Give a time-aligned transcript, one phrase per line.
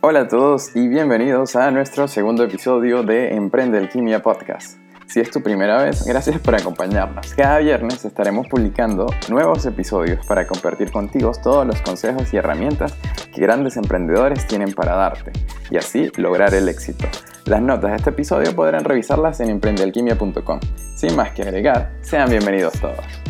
[0.00, 4.78] Hola a todos y bienvenidos a nuestro segundo episodio de Emprende Alquimia Podcast.
[5.06, 7.34] Si es tu primera vez, gracias por acompañarnos.
[7.34, 12.94] Cada viernes estaremos publicando nuevos episodios para compartir contigo todos los consejos y herramientas
[13.34, 15.32] que grandes emprendedores tienen para darte
[15.68, 17.06] y así lograr el éxito.
[17.46, 20.60] Las notas de este episodio podrán revisarlas en emprendealquimia.com.
[20.94, 23.27] Sin más que agregar, sean bienvenidos todos.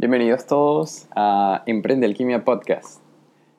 [0.00, 3.02] Bienvenidos todos a Emprende Alquimia Podcast.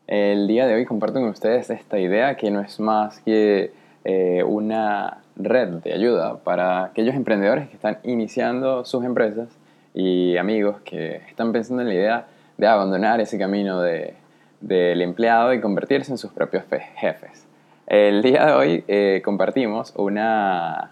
[0.08, 3.74] El día de hoy comparto con ustedes esta idea que no es más que
[4.06, 9.50] eh, una red de ayuda para aquellos emprendedores que están iniciando sus empresas
[9.94, 14.14] y amigos que están pensando en la idea de abandonar ese camino de,
[14.62, 16.64] del empleado y convertirse en sus propios
[16.96, 17.46] jefes.
[17.86, 20.92] El día de hoy eh, compartimos una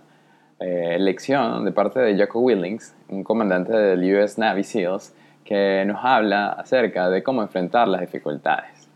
[0.59, 5.13] eh, lección de parte de Jocko Willings, un comandante del US Navy SEALs,
[5.47, 8.89] que nos habla acerca de cómo enfrentar las dificultades.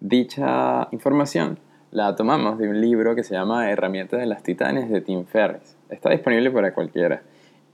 [0.00, 1.58] Dicha información
[1.90, 5.78] la tomamos de un libro que se llama Herramientas de las Titanes de Tim Ferriss.
[5.88, 7.22] Está disponible para cualquiera.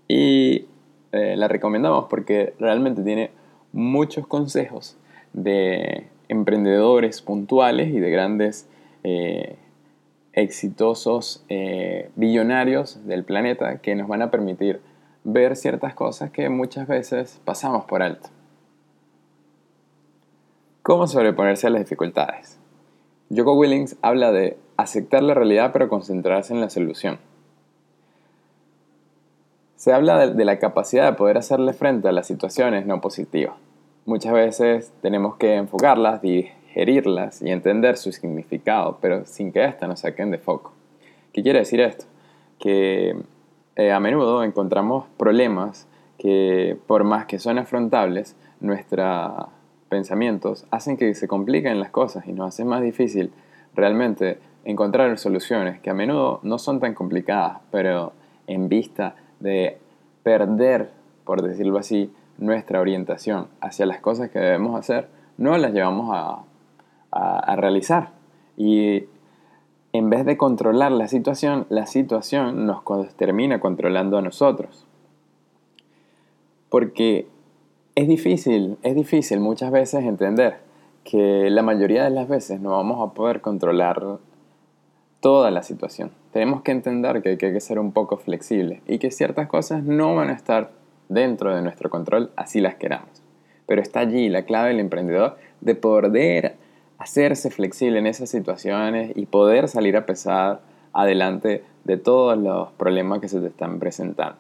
[0.07, 0.67] Y
[1.11, 3.33] eh, la recomendamos porque realmente tiene
[3.73, 4.97] muchos consejos
[5.33, 8.69] de emprendedores puntuales y de grandes
[9.03, 9.57] eh,
[10.35, 14.81] exitosos eh, billonarios del planeta que nos van a permitir
[15.25, 18.29] ver ciertas cosas que muchas veces pasamos por alto.
[20.83, 22.59] ¿Cómo sobreponerse a las dificultades?
[23.35, 27.19] Joko Willings habla de aceptar la realidad pero concentrarse en la solución.
[29.77, 33.55] Se habla de, la capacidad de poder hacerle frente a las situaciones no positivas.
[34.07, 40.01] Muchas veces tenemos que enfocarlas, digerirlas y entender su significado, pero sin que éstas nos
[40.01, 40.73] saquen de foco.
[41.33, 42.05] ¿Qué quiere decir esto?
[42.59, 43.17] Que
[43.77, 49.47] eh, a menudo encontramos problemas que por más que son afrontables, nuestros
[49.89, 53.33] pensamientos hacen que se compliquen las cosas y nos hacen más difícil
[53.75, 58.13] realmente encontrar soluciones que a menudo no son tan complicadas, pero
[58.47, 59.79] en vista de
[60.23, 60.91] perder,
[61.25, 66.45] por decirlo así, nuestra orientación hacia las cosas que debemos hacer, no las llevamos a,
[67.11, 68.11] a, a realizar.
[68.57, 69.05] Y
[69.95, 72.83] en vez de controlar la situación, la situación nos
[73.15, 74.85] termina controlando a nosotros.
[76.69, 77.29] Porque
[77.95, 80.57] es difícil, es difícil muchas veces entender
[81.05, 84.19] que la mayoría de las veces no vamos a poder controlar
[85.21, 86.11] toda la situación.
[86.33, 90.17] Tenemos que entender que hay que ser un poco flexible y que ciertas cosas no
[90.17, 90.73] van a estar
[91.09, 93.23] dentro de nuestro control así las queramos.
[93.67, 96.57] Pero está allí la clave del emprendedor de poder
[96.99, 100.61] hacerse flexible en esas situaciones y poder salir a pesar
[100.93, 104.39] adelante de todos los problemas que se te están presentando.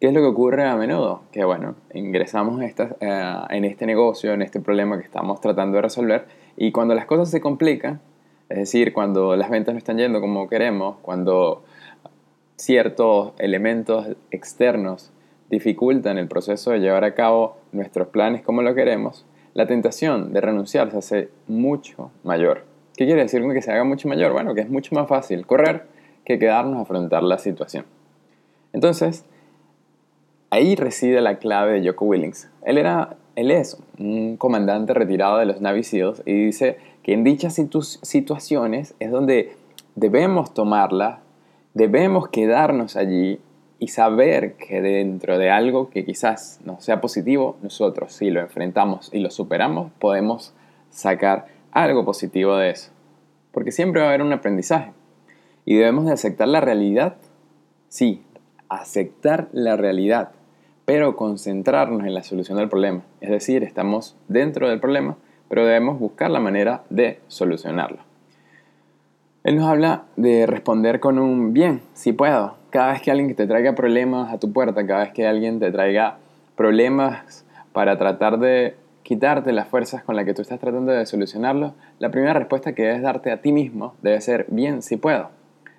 [0.00, 1.22] ¿Qué es lo que ocurre a menudo?
[1.30, 6.24] Que bueno, ingresamos eh, en este negocio, en este problema que estamos tratando de resolver
[6.56, 8.00] y cuando las cosas se complican,
[8.48, 11.64] es decir, cuando las ventas no están yendo como queremos, cuando
[12.56, 15.12] ciertos elementos externos
[15.50, 20.40] dificultan el proceso de llevar a cabo nuestros planes como lo queremos, la tentación de
[20.40, 22.64] renunciar se hace mucho mayor.
[22.96, 24.32] ¿Qué quiere decir que se haga mucho mayor?
[24.32, 25.86] Bueno, que es mucho más fácil correr
[26.24, 27.84] que quedarnos a afrontar la situación.
[28.72, 29.24] Entonces,
[30.50, 32.48] ahí reside la clave de Joko Willings.
[32.62, 35.82] Él, era, él es un comandante retirado de los Navy
[36.26, 37.60] y dice que en dichas
[38.02, 39.56] situaciones es donde
[39.94, 41.20] debemos tomarla,
[41.74, 43.40] debemos quedarnos allí
[43.80, 49.08] y saber que dentro de algo que quizás no sea positivo, nosotros si lo enfrentamos
[49.10, 50.52] y lo superamos, podemos
[50.90, 52.90] sacar algo positivo de eso.
[53.52, 54.92] Porque siempre va a haber un aprendizaje.
[55.64, 57.16] Y debemos de aceptar la realidad.
[57.88, 58.22] Sí,
[58.68, 60.32] aceptar la realidad,
[60.84, 63.02] pero concentrarnos en la solución del problema.
[63.22, 65.16] Es decir, estamos dentro del problema,
[65.48, 68.00] pero debemos buscar la manera de solucionarlo.
[69.42, 73.46] Él nos habla de responder con un bien, si puedo, cada vez que alguien te
[73.46, 76.18] traiga problemas a tu puerta, cada vez que alguien te traiga
[76.56, 81.74] problemas para tratar de quitarte las fuerzas con las que tú estás tratando de solucionarlo,
[81.98, 85.30] la primera respuesta que debes darte a ti mismo debe ser, bien, si puedo.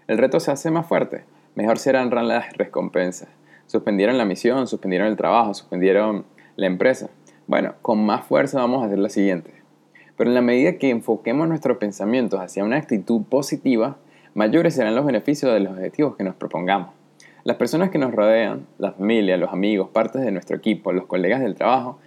[0.08, 1.24] El reto se hace más fuerte,
[1.56, 3.30] mejor serán las recompensas.
[3.68, 6.26] Suspendieron la misión, suspendieron el trabajo, suspendieron
[6.58, 7.10] la empresa.
[7.48, 9.54] Bueno, con más fuerza vamos a hacer la siguiente.
[10.18, 13.98] Pero en la medida que enfoquemos nuestros pensamientos hacia una actitud positiva,
[14.33, 16.89] mayores serán los beneficios de los objetivos que nos propongamos.
[17.44, 21.42] Las personas que nos rodean, la familia, los amigos, partes de nuestro equipo, los colegas
[21.42, 22.00] del trabajo,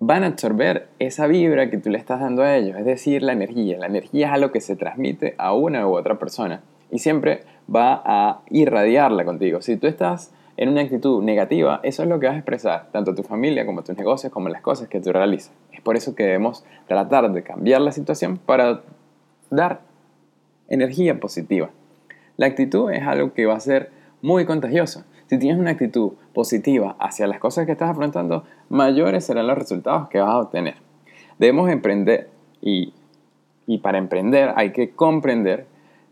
[0.00, 3.32] van a absorber esa vibra que tú le estás dando a ellos, es decir, la
[3.32, 3.78] energía.
[3.78, 7.42] La energía es algo que se transmite a una u otra persona y siempre
[7.74, 9.62] va a irradiarla contigo.
[9.62, 13.14] Si tú estás en una actitud negativa, eso es lo que vas a expresar, tanto
[13.14, 15.52] tu familia como tus negocios, como las cosas que tú realizas.
[15.72, 18.82] Es por eso que debemos tratar de cambiar la situación para
[19.50, 19.80] dar
[20.70, 21.68] energía positiva.
[22.38, 23.90] La actitud es algo que va a ser
[24.22, 25.04] muy contagioso.
[25.26, 30.08] Si tienes una actitud positiva hacia las cosas que estás afrontando, mayores serán los resultados
[30.08, 30.76] que vas a obtener.
[31.38, 32.30] Debemos emprender
[32.62, 32.94] y,
[33.66, 35.66] y para emprender hay que comprender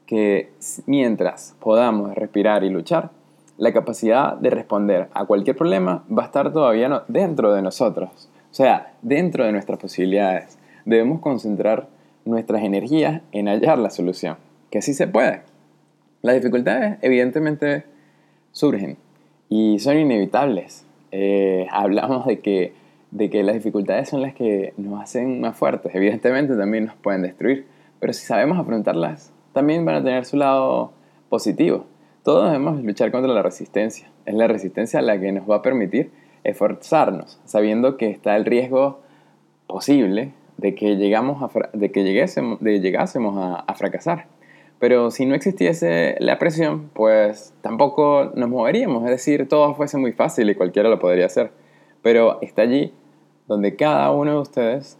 [0.07, 0.51] que
[0.87, 3.11] mientras podamos respirar y luchar,
[3.59, 8.55] la capacidad de responder a cualquier problema va a estar todavía dentro de nosotros, o
[8.55, 10.59] sea, dentro de nuestras posibilidades.
[10.85, 11.89] Debemos concentrar
[12.25, 14.37] nuestras energías en hallar la solución,
[14.71, 15.43] que así se puede.
[16.23, 17.85] Las dificultades evidentemente
[18.53, 18.97] surgen
[19.49, 20.85] y son inevitables.
[21.13, 22.73] Eh, hablamos de que,
[23.11, 27.23] de que las dificultades son las que nos hacen más fuertes, evidentemente también nos pueden
[27.23, 27.67] destruir,
[28.01, 30.93] pero si sabemos afrontarlas, también van a tener su lado
[31.29, 31.87] positivo.
[32.25, 34.11] Todos debemos luchar contra la resistencia.
[34.27, 36.11] Es la resistencia la que nos va a permitir
[36.45, 39.01] esforzarnos, sabiendo que está el riesgo
[39.67, 44.27] posible de que, llegamos a, de que llegásemos, de llegásemos a fracasar.
[44.79, 49.05] Pero si no existiese la presión, pues tampoco nos moveríamos.
[49.05, 51.51] Es decir, todo fuese muy fácil y cualquiera lo podría hacer.
[52.03, 52.93] Pero está allí
[53.49, 54.99] donde cada uno de ustedes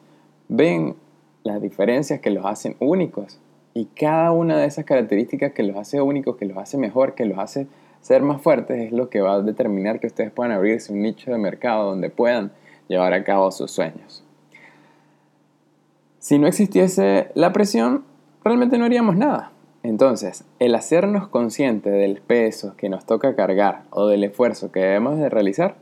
[0.49, 0.97] ven
[1.45, 3.39] las diferencias que los hacen únicos.
[3.75, 7.27] Y cada una de esas características que los hace únicos, que los hace mejor, que
[7.27, 7.69] los hace
[8.01, 11.31] ser más fuertes, es lo que va a determinar que ustedes puedan abrirse un nicho
[11.31, 12.51] de mercado donde puedan
[12.89, 14.25] llevar a cabo sus sueños.
[16.19, 18.05] Si no existiese la presión,
[18.43, 19.53] realmente no haríamos nada.
[19.83, 25.19] Entonces, el hacernos conscientes del peso que nos toca cargar o del esfuerzo que debemos
[25.19, 25.77] de realizar,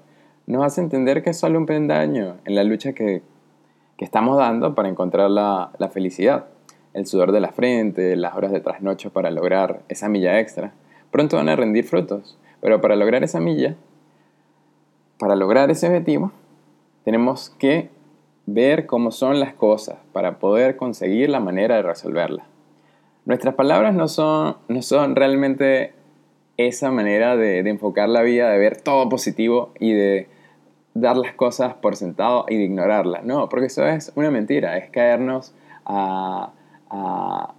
[0.46, 3.22] nos hace entender que es solo un pendaño en la lucha que,
[3.98, 6.44] estamos dando para encontrar la felicidad
[6.96, 10.72] el sudor de la frente, las horas de trasnocho para lograr esa milla extra,
[11.10, 12.38] pronto van a rendir frutos.
[12.62, 13.76] Pero para lograr esa milla,
[15.18, 16.32] para lograr ese objetivo,
[17.04, 17.90] tenemos que
[18.46, 22.46] ver cómo son las cosas para poder conseguir la manera de resolverlas.
[23.26, 25.92] Nuestras palabras no son, no son realmente
[26.56, 30.28] esa manera de, de, enfocar la vida, de ver todo positivo y de
[30.94, 33.24] dar las cosas por sentado y de ignorarlas.
[33.24, 36.52] No, porque eso es una mentira, es caernos a,
[36.90, 37.52] a,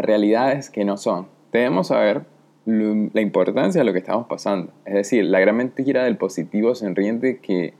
[0.00, 1.26] realidades que no son.
[1.52, 2.22] Debemos saber
[2.64, 4.72] la importancia de lo que estamos pasando.
[4.86, 7.74] Es decir, la gran mentira del positivo sonriente que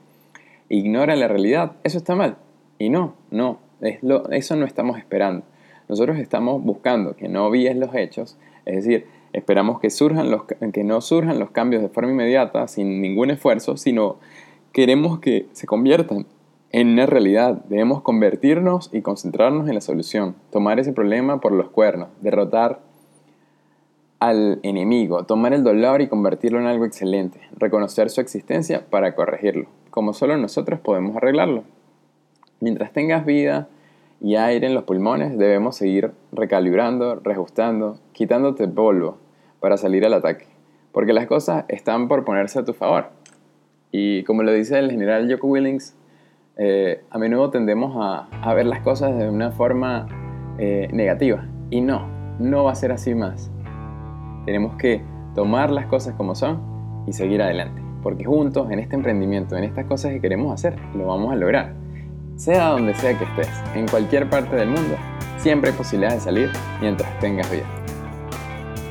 [0.69, 1.73] ignora la realidad.
[1.83, 2.37] Eso está mal.
[2.77, 5.43] Y no, no, es lo, eso no estamos esperando.
[5.93, 8.35] Nosotros estamos buscando que no víes los hechos,
[8.65, 12.99] es decir, esperamos que, surjan los, que no surjan los cambios de forma inmediata, sin
[12.99, 14.15] ningún esfuerzo, sino
[14.71, 16.25] queremos que se conviertan
[16.71, 17.61] en una realidad.
[17.69, 22.79] Debemos convertirnos y concentrarnos en la solución, tomar ese problema por los cuernos, derrotar
[24.17, 29.67] al enemigo, tomar el dolor y convertirlo en algo excelente, reconocer su existencia para corregirlo,
[29.91, 31.65] como solo nosotros podemos arreglarlo.
[32.61, 33.67] Mientras tengas vida
[34.21, 39.17] y aire en los pulmones, debemos seguir recalibrando, reajustando, quitándote polvo
[39.59, 40.47] para salir al ataque,
[40.91, 43.07] porque las cosas están por ponerse a tu favor.
[43.91, 45.95] Y como lo dice el general Joko Willings,
[46.57, 50.07] eh, a menudo tendemos a, ver las cosas de una forma
[50.57, 51.47] eh, negativa.
[51.69, 52.07] Y no,
[52.39, 53.51] no va a ser así más.
[54.45, 55.01] Tenemos que
[55.35, 57.81] tomar las cosas como son y seguir adelante.
[58.03, 61.82] Porque juntos, en este emprendimiento, en estas cosas que queremos hacer, lo vamos a lograr.
[62.35, 64.95] Sea donde sea que estés, en cualquier parte del mundo,
[65.37, 67.65] siempre hay posibilidades de salir mientras tengas vida.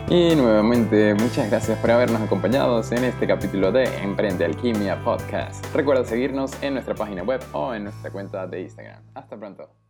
[0.08, 5.64] Y nuevamente, muchas gracias por habernos acompañado en este capítulo de Emprende Alquimia Podcast.
[5.74, 9.02] Recuerda seguirnos en nuestra página web o en nuestra cuenta de Instagram.
[9.14, 9.81] Hasta pronto.